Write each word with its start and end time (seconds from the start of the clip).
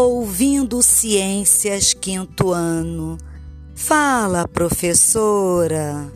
Ouvindo 0.00 0.80
Ciências, 0.80 1.92
quinto 1.92 2.52
ano. 2.52 3.18
Fala, 3.74 4.46
professora! 4.46 6.08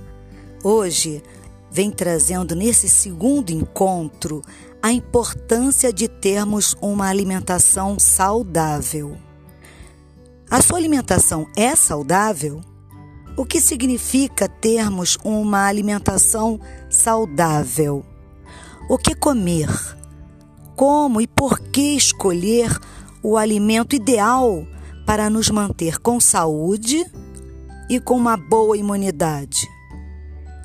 Hoje 0.62 1.21
vem 1.69 1.91
trazendo 1.91 2.55
nesse 2.55 2.89
segundo 2.89 3.51
encontro 3.51 4.41
a 4.80 4.93
importância 4.93 5.93
de 5.93 6.07
termos 6.07 6.77
uma 6.80 7.09
alimentação 7.09 7.98
saudável. 7.98 9.16
A 10.49 10.62
sua 10.62 10.79
alimentação 10.79 11.49
é 11.57 11.75
saudável? 11.75 12.61
O 13.37 13.45
que 13.45 13.61
significa 13.61 14.49
termos 14.49 15.19
uma 15.25 15.67
alimentação 15.67 16.61
saudável? 16.89 18.06
O 18.89 18.97
que 18.97 19.12
comer? 19.12 19.69
Como 20.77 21.20
e 21.20 21.27
por 21.27 21.59
que 21.59 21.97
escolher 21.97 22.78
o 23.23 23.37
alimento 23.37 23.95
ideal 23.95 24.67
para 25.07 25.31
nos 25.31 25.49
manter 25.51 25.99
com 25.99 26.19
saúde 26.19 27.05
e 27.89 28.01
com 28.01 28.17
uma 28.17 28.37
boa 28.37 28.77
imunidade? 28.77 29.69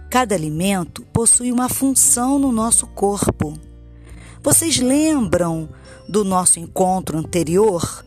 Cada 0.10 0.34
alimento 0.36 1.06
possui 1.14 1.52
uma 1.52 1.70
função 1.70 2.40
no 2.40 2.52
nosso 2.52 2.88
corpo. 2.88 3.54
Vocês 4.42 4.78
lembram 4.78 5.70
do 6.08 6.24
nosso 6.24 6.60
encontro 6.60 7.18
anterior, 7.18 8.06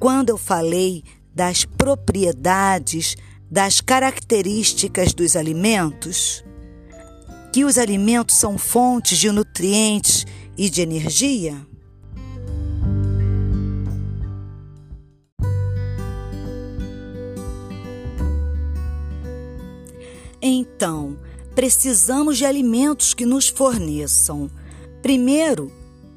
quando 0.00 0.30
eu 0.30 0.38
falei 0.38 1.04
das 1.34 1.64
propriedades 1.64 3.16
das 3.50 3.80
características 3.80 5.12
dos 5.12 5.36
alimentos, 5.36 6.44
que 7.52 7.64
os 7.64 7.78
alimentos 7.78 8.34
são 8.36 8.58
fontes 8.58 9.18
de 9.18 9.30
nutrientes 9.30 10.26
e 10.56 10.68
de 10.68 10.80
energia? 10.80 11.54
Então, 20.46 21.16
precisamos 21.54 22.36
de 22.36 22.44
alimentos 22.44 23.14
que 23.14 23.24
nos 23.24 23.48
forneçam, 23.48 24.50
primeiro, 25.00 25.72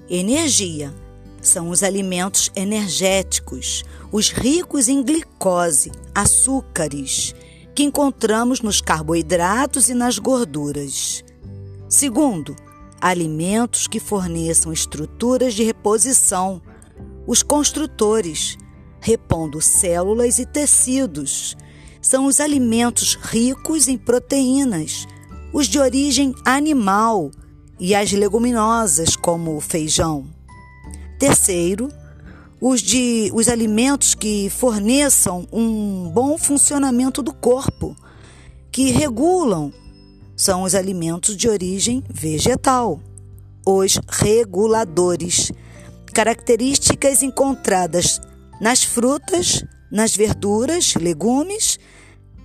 energia 0.09 0.94
são 1.42 1.69
os 1.69 1.81
alimentos 1.81 2.52
energéticos, 2.53 3.86
os 4.11 4.30
ricos 4.30 4.89
em 4.89 5.02
glicose, 5.02 5.94
açúcares, 6.14 7.34
que 7.73 7.84
encontramos 7.84 8.59
nos 8.59 8.81
carboidratos 8.81 9.88
e 9.88 9.94
nas 9.94 10.19
gorduras. 10.19 11.23
Segundo, 11.88 12.53
alimentos 13.00 13.88
que 13.88 13.97
forneçam 13.97 14.73
estruturas 14.73 15.53
de 15.53 15.64
reposição, 15.64 16.62
os 17.25 17.41
construtores, 17.41 18.58
repondo 19.00 19.62
células 19.62 20.38
e 20.38 20.45
tecidos. 20.45 21.56
São 22.08 22.25
os 22.25 22.39
alimentos 22.39 23.16
ricos 23.16 23.89
em 23.89 23.97
proteínas, 23.97 25.05
os 25.52 25.67
de 25.67 25.77
origem 25.77 26.33
animal 26.45 27.30
e 27.77 27.94
as 27.94 28.13
leguminosas, 28.13 29.17
como 29.17 29.58
o 29.58 29.59
feijão. 29.59 30.25
Terceiro, 31.19 31.89
os, 32.61 32.81
de, 32.81 33.30
os 33.33 33.50
alimentos 33.50 34.16
que 34.16 34.50
forneçam 34.50 35.45
um 35.52 36.09
bom 36.09 36.38
funcionamento 36.38 37.22
do 37.22 37.33
corpo, 37.33 37.94
que 38.72 38.89
regulam, 38.89 39.73
são 40.33 40.63
os 40.63 40.75
alimentos 40.75 41.35
de 41.35 41.50
origem 41.50 42.02
vegetal, 42.09 43.02
os 43.66 44.00
reguladores, 44.08 45.52
características 46.13 47.22
encontradas 47.22 48.22
nas 48.62 48.81
frutas, 48.81 49.62
nas 49.91 50.16
verduras, 50.16 50.95
legumes, 50.95 51.78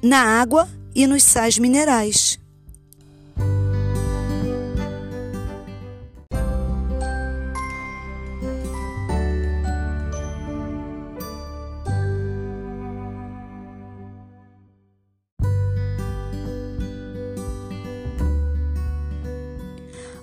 na 0.03 0.41
água 0.41 0.69
e 0.95 1.07
nos 1.07 1.23
sais 1.23 1.59
minerais. 1.59 2.39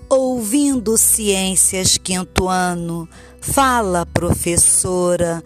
Ouvindo 0.09 0.97
Ciências 0.97 1.97
quinto 1.97 2.49
ano, 2.49 3.07
fala 3.39 4.07
professora, 4.07 5.43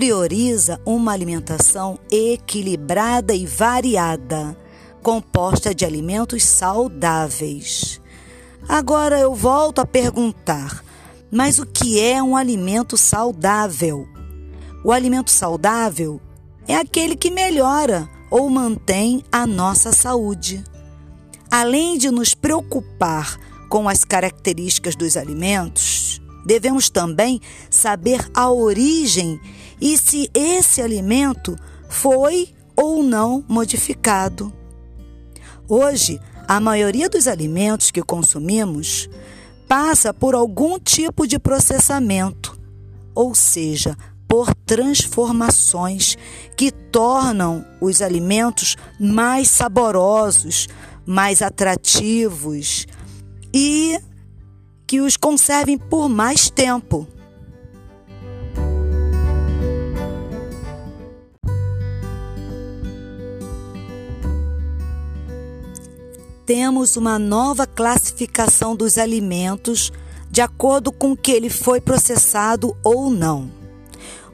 prioriza 0.00 0.80
uma 0.86 1.12
alimentação 1.12 1.98
equilibrada 2.10 3.34
e 3.34 3.44
variada, 3.44 4.56
composta 5.02 5.74
de 5.74 5.84
alimentos 5.84 6.42
saudáveis. 6.42 8.00
Agora 8.66 9.20
eu 9.20 9.34
volto 9.34 9.78
a 9.78 9.84
perguntar: 9.84 10.82
mas 11.30 11.58
o 11.58 11.66
que 11.66 12.00
é 12.00 12.22
um 12.22 12.34
alimento 12.34 12.96
saudável? 12.96 14.08
O 14.82 14.90
alimento 14.90 15.30
saudável 15.30 16.18
é 16.66 16.76
aquele 16.76 17.14
que 17.14 17.30
melhora 17.30 18.08
ou 18.30 18.48
mantém 18.48 19.22
a 19.30 19.46
nossa 19.46 19.92
saúde. 19.92 20.64
Além 21.50 21.98
de 21.98 22.10
nos 22.10 22.32
preocupar 22.32 23.38
com 23.68 23.86
as 23.86 24.02
características 24.02 24.96
dos 24.96 25.14
alimentos, 25.14 26.22
devemos 26.46 26.88
também 26.88 27.38
saber 27.68 28.26
a 28.32 28.50
origem 28.50 29.38
e 29.80 29.96
se 29.96 30.30
esse 30.34 30.82
alimento 30.82 31.56
foi 31.88 32.54
ou 32.76 33.02
não 33.02 33.44
modificado. 33.48 34.52
Hoje, 35.68 36.20
a 36.48 36.58
maioria 36.58 37.08
dos 37.08 37.28
alimentos 37.28 37.90
que 37.90 38.02
consumimos 38.02 39.08
passa 39.68 40.12
por 40.12 40.34
algum 40.34 40.78
tipo 40.78 41.26
de 41.26 41.38
processamento, 41.38 42.58
ou 43.14 43.34
seja, 43.34 43.96
por 44.26 44.54
transformações 44.66 46.16
que 46.56 46.70
tornam 46.70 47.64
os 47.80 48.02
alimentos 48.02 48.76
mais 48.98 49.48
saborosos, 49.48 50.68
mais 51.06 51.42
atrativos, 51.42 52.86
e 53.52 54.00
que 54.86 55.00
os 55.00 55.16
conservem 55.16 55.78
por 55.78 56.08
mais 56.08 56.50
tempo. 56.50 57.06
Temos 66.52 66.96
uma 66.96 67.16
nova 67.16 67.64
classificação 67.64 68.74
dos 68.74 68.98
alimentos 68.98 69.92
de 70.28 70.40
acordo 70.40 70.90
com 70.90 71.16
que 71.16 71.30
ele 71.30 71.48
foi 71.48 71.80
processado 71.80 72.76
ou 72.82 73.08
não. 73.08 73.48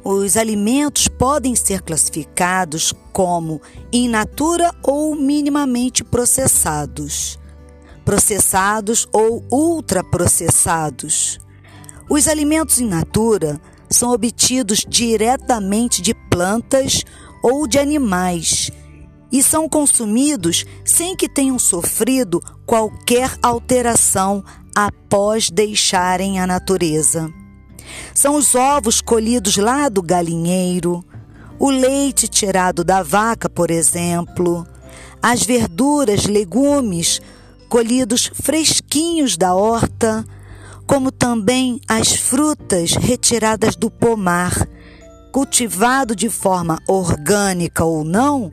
Os 0.02 0.38
alimentos 0.38 1.08
podem 1.08 1.54
ser 1.54 1.82
classificados 1.82 2.94
como 3.12 3.60
in 3.92 4.08
natura 4.08 4.74
ou 4.82 5.14
minimamente 5.14 6.02
processados 6.02 7.38
processados 8.02 9.06
ou 9.12 9.44
ultraprocessados. 9.52 11.38
Os 12.08 12.28
alimentos 12.28 12.80
in 12.80 12.88
natura 12.88 13.60
são 13.90 14.10
obtidos 14.10 14.86
diretamente 14.88 16.00
de 16.00 16.14
plantas 16.30 17.04
ou 17.42 17.68
de 17.68 17.78
animais 17.78 18.70
e 19.30 19.42
são 19.42 19.68
consumidos 19.68 20.64
sem 20.84 21.16
que 21.16 21.28
tenham 21.28 21.58
sofrido 21.58 22.40
qualquer 22.64 23.36
alteração 23.42 24.44
após 24.74 25.50
deixarem 25.50 26.38
a 26.38 26.46
natureza. 26.46 27.32
São 28.14 28.34
os 28.34 28.54
ovos 28.54 29.00
colhidos 29.00 29.56
lá 29.56 29.88
do 29.88 30.02
galinheiro, 30.02 31.04
o 31.58 31.70
leite 31.70 32.28
tirado 32.28 32.84
da 32.84 33.02
vaca, 33.02 33.48
por 33.48 33.70
exemplo, 33.70 34.66
as 35.22 35.42
verduras, 35.42 36.26
legumes 36.26 37.20
colhidos 37.68 38.30
fresquinhos 38.34 39.36
da 39.36 39.54
horta, 39.54 40.24
como 40.86 41.10
também 41.10 41.80
as 41.88 42.14
frutas 42.14 42.92
retiradas 42.92 43.74
do 43.74 43.90
pomar, 43.90 44.68
cultivado 45.32 46.14
de 46.14 46.28
forma 46.28 46.78
orgânica 46.86 47.84
ou 47.84 48.04
não, 48.04 48.52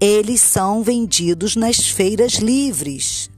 eles 0.00 0.40
são 0.40 0.82
vendidos 0.82 1.56
nas 1.56 1.88
feiras 1.88 2.34
livres. 2.34 3.28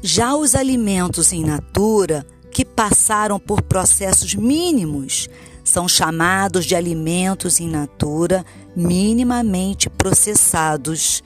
Já 0.00 0.36
os 0.36 0.54
alimentos 0.54 1.32
em 1.32 1.44
natura, 1.44 2.24
que 2.52 2.64
passaram 2.64 3.40
por 3.40 3.62
processos 3.62 4.34
mínimos, 4.34 5.28
são 5.64 5.88
chamados 5.88 6.66
de 6.66 6.76
alimentos 6.76 7.58
in 7.58 7.70
natura 7.70 8.44
minimamente 8.76 9.90
processados. 9.90 11.22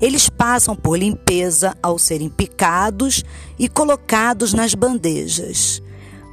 Eles 0.00 0.28
passam 0.28 0.74
por 0.74 0.98
limpeza 0.98 1.76
ao 1.80 1.96
serem 1.96 2.28
picados 2.28 3.22
e 3.56 3.68
colocados 3.68 4.52
nas 4.52 4.74
bandejas. 4.74 5.80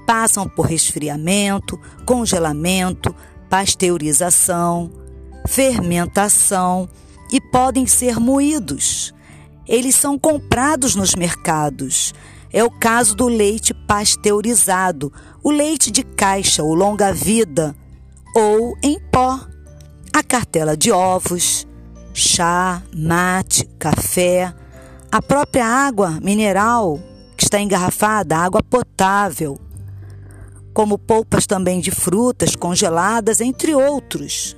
Passam 0.06 0.48
por 0.48 0.65
resfriamento, 0.65 1.80
congelamento, 2.06 3.15
pasteurização, 3.50 4.92
fermentação 5.48 6.89
e 7.31 7.39
podem 7.39 7.86
ser 7.86 8.19
moídos. 8.19 9.13
Eles 9.68 9.95
são 9.95 10.18
comprados 10.18 10.95
nos 10.95 11.15
mercados. 11.15 12.13
É 12.51 12.63
o 12.63 12.69
caso 12.69 13.15
do 13.15 13.27
leite 13.27 13.74
pasteurizado, 13.74 15.13
o 15.42 15.50
leite 15.50 15.89
de 15.89 16.03
caixa, 16.03 16.62
o 16.62 16.74
longa-vida, 16.74 17.74
ou 18.36 18.75
em 18.83 19.00
pó, 19.12 19.39
a 20.13 20.21
cartela 20.21 20.75
de 20.75 20.92
ovos, 20.92 21.65
chá, 22.13 22.83
mate, 22.94 23.65
café, 23.80 24.53
a 25.09 25.21
própria 25.21 25.65
água 25.65 26.19
mineral 26.21 27.00
que 27.38 27.45
está 27.45 27.59
engarrafada, 27.59 28.38
água 28.38 28.62
potável, 28.62 29.57
como 30.73 30.97
polpas 30.97 31.45
também 31.45 31.79
de 31.79 31.91
frutas 31.91 32.56
congeladas, 32.56 33.41
entre 33.41 33.75
outros. 33.75 34.56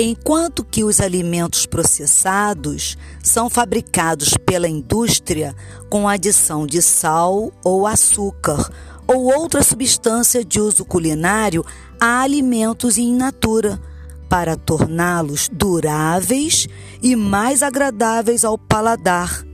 Enquanto 0.00 0.64
que 0.64 0.84
os 0.84 1.00
alimentos 1.00 1.66
processados 1.66 2.96
são 3.20 3.50
fabricados 3.50 4.34
pela 4.46 4.68
indústria 4.68 5.56
com 5.90 6.08
adição 6.08 6.68
de 6.68 6.80
sal 6.80 7.52
ou 7.64 7.84
açúcar 7.84 8.70
ou 9.08 9.24
outra 9.24 9.60
substância 9.60 10.44
de 10.44 10.60
uso 10.60 10.84
culinário 10.84 11.64
a 11.98 12.20
alimentos 12.20 12.96
in 12.96 13.16
natura, 13.16 13.80
para 14.28 14.56
torná-los 14.56 15.48
duráveis 15.52 16.66
e 17.02 17.16
mais 17.16 17.62
agradáveis 17.62 18.44
ao 18.44 18.58
paladar. 18.58 19.44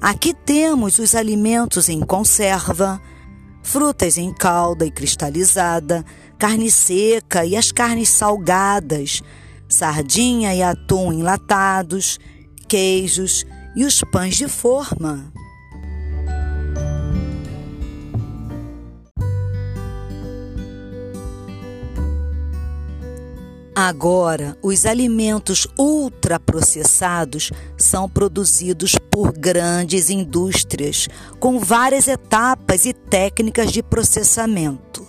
Aqui 0.00 0.34
temos 0.34 0.98
os 0.98 1.14
alimentos 1.14 1.88
em 1.88 2.00
conserva, 2.00 3.00
frutas 3.62 4.16
em 4.16 4.32
calda 4.32 4.86
e 4.86 4.90
cristalizada, 4.90 6.04
carne 6.38 6.70
seca 6.70 7.44
e 7.44 7.56
as 7.56 7.72
carnes 7.72 8.08
salgadas 8.08 9.22
sardinha 9.68 10.54
e 10.54 10.62
atum 10.62 11.12
enlatados, 11.12 12.18
queijos 12.68 13.44
e 13.74 13.84
os 13.84 14.00
pães 14.12 14.36
de 14.36 14.48
forma. 14.48 15.32
Agora, 23.78 24.56
os 24.62 24.86
alimentos 24.86 25.66
ultraprocessados 25.78 27.52
são 27.76 28.08
produzidos 28.08 28.94
por 29.10 29.32
grandes 29.32 30.08
indústrias, 30.08 31.08
com 31.38 31.58
várias 31.58 32.08
etapas 32.08 32.86
e 32.86 32.94
técnicas 32.94 33.70
de 33.70 33.82
processamento. 33.82 35.06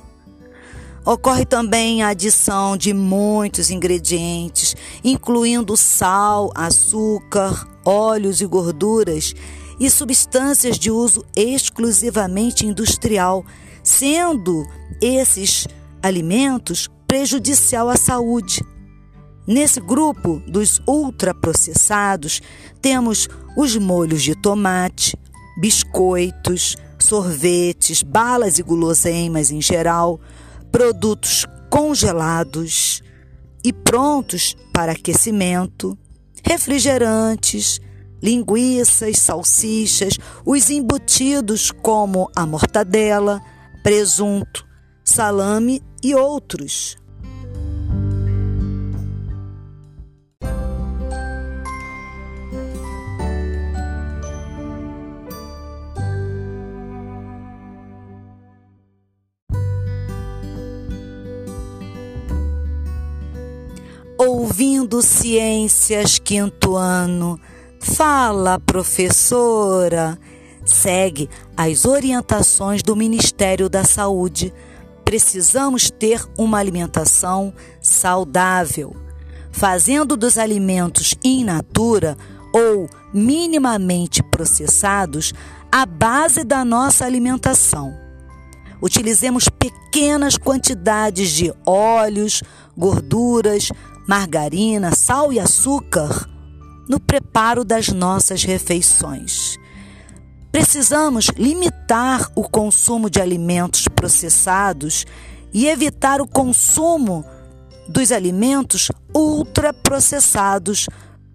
Ocorre 1.06 1.46
também 1.46 2.04
a 2.04 2.10
adição 2.10 2.76
de 2.76 2.94
muitos 2.94 3.72
ingredientes, 3.72 4.76
incluindo 5.02 5.78
sal, 5.78 6.52
açúcar, 6.54 7.66
óleos 7.86 8.42
e 8.42 8.46
gorduras 8.46 9.34
e 9.80 9.90
substâncias 9.90 10.78
de 10.78 10.92
uso 10.92 11.24
exclusivamente 11.38 12.68
industrial, 12.68 13.46
sendo 13.82 14.68
esses 15.02 15.66
alimentos 16.04 16.90
prejudicial 17.08 17.90
à 17.90 17.96
saúde. 17.96 18.64
Nesse 19.48 19.80
grupo 19.80 20.42
dos 20.46 20.82
ultraprocessados, 20.86 22.42
temos 22.82 23.30
os 23.56 23.78
molhos 23.78 24.22
de 24.22 24.36
tomate, 24.36 25.18
biscoitos, 25.60 26.76
sorvetes, 27.00 28.04
balas 28.04 28.60
e 28.60 28.64
guloseimas 28.64 29.50
em 29.50 29.62
geral, 29.62 30.20
produtos 30.72 31.46
congelados 31.70 33.02
e 33.64 33.72
prontos 33.72 34.56
para 34.74 34.92
aquecimento, 34.92 35.98
refrigerantes, 36.44 37.80
linguiças, 38.22 39.20
salsichas, 39.20 40.18
os 40.46 40.70
embutidos 40.70 41.72
como 41.72 42.30
a 42.36 42.46
mortadela, 42.46 43.42
presunto, 43.84 44.66
salame 45.04 45.82
e 46.08 46.16
outros. 46.16 46.98
ouvindo 64.18 65.02
Ciências 65.02 66.18
Quinto 66.18 66.76
Ano. 66.76 67.40
Fala, 67.80 68.60
professora. 68.60 70.18
Segue 70.66 71.30
as 71.56 71.86
orientações 71.86 72.82
do 72.82 72.96
Ministério 72.96 73.70
da 73.70 73.84
Saúde. 73.84 74.54
Precisamos 75.08 75.90
ter 75.90 76.22
uma 76.38 76.58
alimentação 76.58 77.54
saudável, 77.80 78.94
fazendo 79.54 80.18
dos 80.18 80.38
alimentos 80.38 81.16
in 81.24 81.46
natura 81.46 82.18
ou 82.54 82.90
minimamente 83.14 84.22
processados 84.22 85.34
a 85.72 85.86
base 85.86 86.44
da 86.44 86.66
nossa 86.66 87.06
alimentação. 87.06 87.98
Utilizemos 88.82 89.48
pequenas 89.48 90.38
quantidades 90.38 91.32
de 91.32 91.54
óleos, 91.66 92.44
gorduras, 92.78 93.72
margarina, 94.06 94.94
sal 94.94 95.32
e 95.32 95.40
açúcar 95.40 96.30
no 96.90 97.00
preparo 97.00 97.64
das 97.64 97.88
nossas 97.88 98.44
refeições. 98.44 99.58
Precisamos 100.58 101.28
limitar 101.38 102.32
o 102.34 102.42
consumo 102.42 103.12
de 103.12 103.22
alimentos 103.22 103.88
processados 103.88 105.06
e 105.54 105.68
evitar 105.68 106.20
o 106.20 106.28
consumo 106.28 107.24
dos 107.88 108.12
alimentos 108.12 108.92
ultraprocessados, 109.16 110.88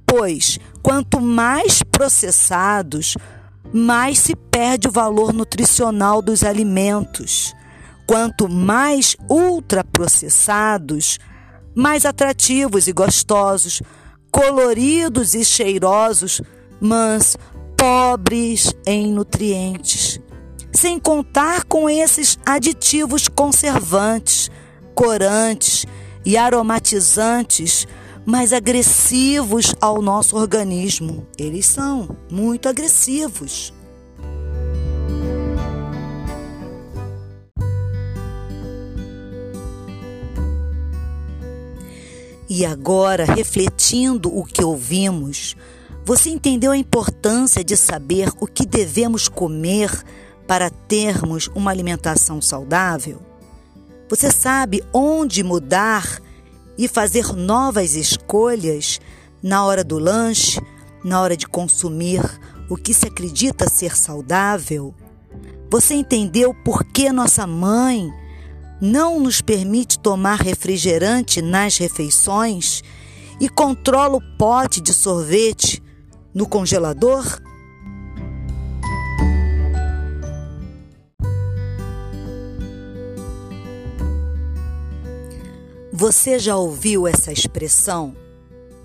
pois 0.04 0.58
quanto 0.82 1.20
mais 1.20 1.84
processados, 1.84 3.16
mais 3.72 4.18
se 4.18 4.34
perde 4.34 4.88
o 4.88 4.90
valor 4.90 5.32
nutricional 5.32 6.20
dos 6.20 6.42
alimentos. 6.42 7.54
Quanto 8.08 8.48
mais 8.48 9.14
ultraprocessados, 9.30 11.20
mais 11.76 12.04
atrativos 12.04 12.88
e 12.88 12.92
gostosos, 12.92 13.80
coloridos 14.32 15.32
e 15.32 15.44
cheirosos, 15.44 16.40
mas 16.80 17.36
pobres 17.82 18.72
em 18.86 19.12
nutrientes. 19.12 20.20
Sem 20.72 21.00
contar 21.00 21.64
com 21.64 21.90
esses 21.90 22.38
aditivos 22.46 23.26
conservantes, 23.26 24.48
corantes 24.94 25.84
e 26.24 26.36
aromatizantes 26.36 27.84
mais 28.24 28.52
agressivos 28.52 29.74
ao 29.80 30.00
nosso 30.00 30.36
organismo. 30.36 31.26
Eles 31.36 31.66
são 31.66 32.16
muito 32.30 32.68
agressivos. 32.68 33.74
E 42.48 42.64
agora, 42.64 43.24
refletindo 43.24 44.32
o 44.32 44.44
que 44.44 44.62
ouvimos, 44.62 45.56
você 46.04 46.30
entendeu 46.30 46.72
a 46.72 46.76
importância 46.76 47.62
de 47.62 47.76
saber 47.76 48.28
o 48.40 48.46
que 48.46 48.66
devemos 48.66 49.28
comer 49.28 49.90
para 50.48 50.68
termos 50.68 51.48
uma 51.54 51.70
alimentação 51.70 52.42
saudável? 52.42 53.22
Você 54.08 54.30
sabe 54.30 54.82
onde 54.92 55.44
mudar 55.44 56.20
e 56.76 56.88
fazer 56.88 57.32
novas 57.34 57.94
escolhas 57.94 59.00
na 59.40 59.64
hora 59.64 59.84
do 59.84 59.98
lanche, 59.98 60.60
na 61.04 61.20
hora 61.20 61.36
de 61.36 61.46
consumir 61.46 62.20
o 62.68 62.76
que 62.76 62.92
se 62.92 63.06
acredita 63.06 63.70
ser 63.70 63.96
saudável? 63.96 64.92
Você 65.70 65.94
entendeu 65.94 66.52
por 66.52 66.84
que 66.84 67.12
nossa 67.12 67.46
mãe 67.46 68.12
não 68.80 69.20
nos 69.20 69.40
permite 69.40 70.00
tomar 70.00 70.40
refrigerante 70.40 71.40
nas 71.40 71.78
refeições 71.78 72.82
e 73.40 73.48
controla 73.48 74.16
o 74.16 74.36
pote 74.36 74.80
de 74.80 74.92
sorvete 74.92 75.81
no 76.34 76.46
congelador? 76.46 77.24
Você 85.92 86.38
já 86.38 86.56
ouviu 86.56 87.06
essa 87.06 87.30
expressão? 87.30 88.16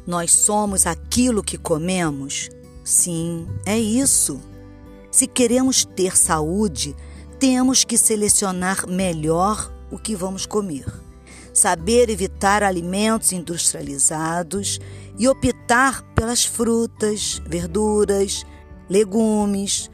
Nós 0.06 0.32
somos 0.32 0.86
aquilo 0.86 1.44
que 1.44 1.58
comemos? 1.58 2.50
Sim, 2.84 3.48
é 3.66 3.78
isso. 3.78 4.40
Se 5.10 5.26
queremos 5.26 5.84
ter 5.84 6.16
saúde, 6.16 6.96
temos 7.40 7.84
que 7.84 7.98
selecionar 7.98 8.88
melhor 8.88 9.74
o 9.92 9.98
que 9.98 10.16
vamos 10.16 10.46
comer, 10.46 10.86
saber 11.54 12.10
evitar 12.10 12.62
alimentos 12.62 13.32
industrializados 13.32 14.80
e 15.18 15.28
optar 15.28 15.57
pelas 16.16 16.46
frutas, 16.46 17.42
verduras, 17.46 18.46
legumes, 18.90 19.92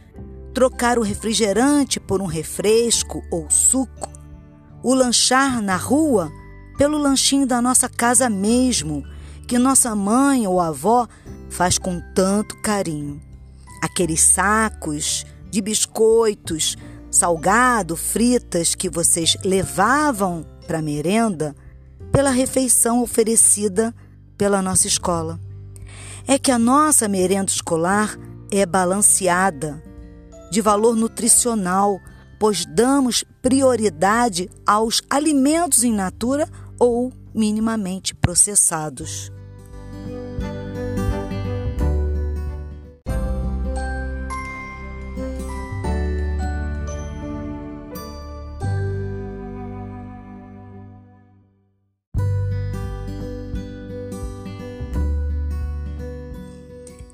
trocar 0.53 0.99
o 0.99 1.01
refrigerante 1.01 1.99
por 1.99 2.21
um 2.21 2.27
refresco 2.27 3.23
ou 3.31 3.49
suco, 3.49 4.09
o 4.83 4.93
lanchar 4.93 5.61
na 5.61 5.75
rua 5.75 6.31
pelo 6.77 6.97
lanchinho 6.97 7.47
da 7.47 7.61
nossa 7.61 7.89
casa 7.89 8.29
mesmo, 8.29 9.03
que 9.47 9.57
nossa 9.57 9.95
mãe 9.95 10.45
ou 10.47 10.59
avó 10.59 11.07
faz 11.49 11.77
com 11.77 11.99
tanto 12.13 12.55
carinho. 12.61 13.21
Aqueles 13.81 14.21
sacos 14.21 15.25
de 15.49 15.61
biscoitos, 15.61 16.77
salgado, 17.09 17.95
fritas 17.95 18.75
que 18.75 18.89
vocês 18.89 19.35
levavam 19.43 20.45
para 20.67 20.81
merenda 20.81 21.55
pela 22.11 22.29
refeição 22.29 23.01
oferecida 23.01 23.93
pela 24.37 24.61
nossa 24.61 24.87
escola. 24.87 25.39
É 26.27 26.39
que 26.39 26.51
a 26.51 26.57
nossa 26.57 27.07
merenda 27.07 27.51
escolar 27.51 28.17
é 28.51 28.65
balanceada, 28.65 29.83
de 30.51 30.61
valor 30.61 30.95
nutricional, 30.95 31.99
pois 32.39 32.65
damos 32.65 33.25
prioridade 33.41 34.49
aos 34.65 35.01
alimentos 35.09 35.83
in 35.83 35.93
natura 35.93 36.47
ou 36.79 37.11
minimamente 37.33 38.15
processados. 38.15 39.31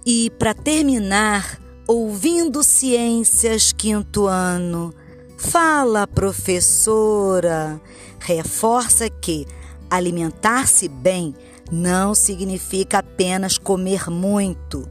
E 0.06 0.30
para 0.40 0.54
terminar, 0.54 1.60
ouvindo 1.86 2.64
Ciências 2.64 3.74
quinto 3.74 4.28
ano, 4.28 4.94
fala 5.38 6.08
professora, 6.08 7.82
reforça 8.20 9.10
que 9.10 9.46
alimentar-se 9.90 10.88
bem 10.88 11.36
não 11.72 12.16
significa 12.16 13.00
apenas 13.00 13.58
comer 13.58 14.10
muito. 14.10 14.88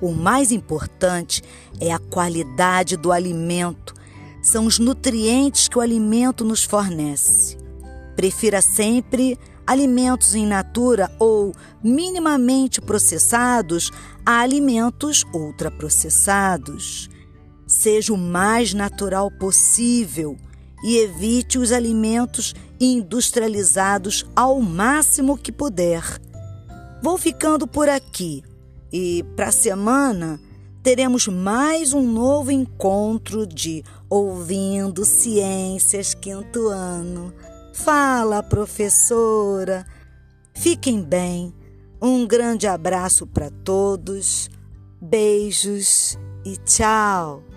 O 0.00 0.12
mais 0.12 0.50
importante 0.50 1.42
é 1.78 1.92
a 1.92 1.98
qualidade 1.98 2.96
do 2.96 3.12
alimento, 3.12 3.94
são 4.42 4.66
os 4.66 4.78
nutrientes 4.78 5.68
que 5.68 5.78
o 5.78 5.80
alimento 5.80 6.44
nos 6.44 6.64
fornece. 6.64 7.56
Prefira 8.16 8.60
sempre 8.60 9.38
alimentos 9.66 10.34
em 10.34 10.46
natura 10.46 11.08
ou 11.18 11.54
minimamente 11.82 12.80
processados 12.80 13.92
a 14.24 14.40
alimentos 14.40 15.24
ultraprocessados. 15.32 17.08
Seja 17.66 18.12
o 18.12 18.18
mais 18.18 18.74
natural 18.74 19.30
possível 19.30 20.36
e 20.82 20.96
evite 20.98 21.58
os 21.58 21.72
alimentos 21.72 22.54
industrializados 22.80 24.26
ao 24.34 24.60
máximo 24.60 25.36
que 25.36 25.52
puder. 25.52 26.02
Vou 27.02 27.16
ficando 27.16 27.66
por 27.66 27.88
aqui 27.88 28.42
e 28.92 29.24
para 29.36 29.48
a 29.48 29.52
semana 29.52 30.40
teremos 30.82 31.28
mais 31.28 31.92
um 31.92 32.02
novo 32.02 32.50
encontro 32.50 33.46
de 33.46 33.84
Ouvindo 34.08 35.04
Ciências 35.04 36.14
Quinto 36.14 36.68
Ano. 36.68 37.32
Fala, 37.72 38.42
professora. 38.42 39.86
Fiquem 40.54 41.02
bem. 41.02 41.54
Um 42.02 42.26
grande 42.26 42.66
abraço 42.66 43.26
para 43.26 43.50
todos. 43.50 44.48
Beijos 45.00 46.18
e 46.44 46.56
tchau. 46.56 47.49